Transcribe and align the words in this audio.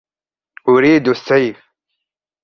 أريد 0.69 1.07
السيف! 1.07 1.63